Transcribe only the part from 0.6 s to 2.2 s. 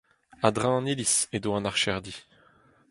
an iliz edo an archerdi.